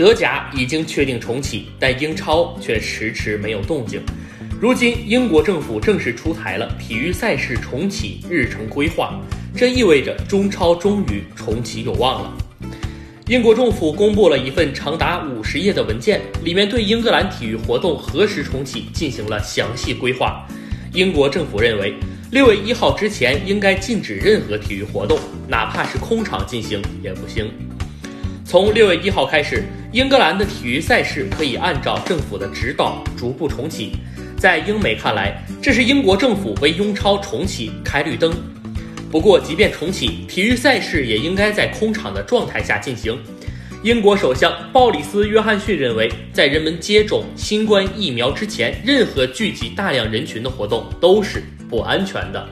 [0.00, 4.00] 德甲已经确定重启，但英超却迟迟没有动静。
[4.58, 9.20] 如今，英国政府正式出台了体育赛事重启日程规划，
[9.54, 12.32] 这意味着中超终于重启有望了。
[13.26, 20.46] 英国政府公布了一份长达五十页的文件，里面对英格兰体育活动何时重启进行了详细规划。
[20.94, 21.92] 英国政府认为，
[22.30, 27.52] 六月一号之前应该禁止任何体育活动，哪怕是空场进行也不行。
[28.50, 29.62] 从六月一号开始，
[29.92, 33.92] 英格兰的体育赛事可以按照政府的指导逐步重启。
[34.36, 38.34] 在英美看来，这是英国政府为英超重启开绿灯。
[39.08, 43.16] 不过，即便重启体育赛事，也应该在空场的状态下进行。
[43.84, 52.44] 英国首相鲍里斯·约翰逊认为，在人们接种新冠疫苗之前，任何聚集大量人群的活动都是不安全的。